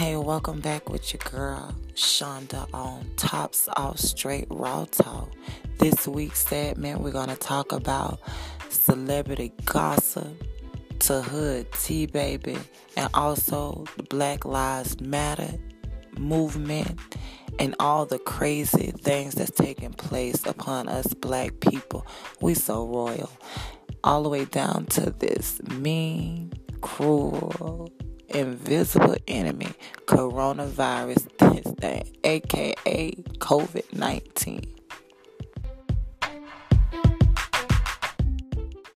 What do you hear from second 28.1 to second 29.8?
invisible enemy,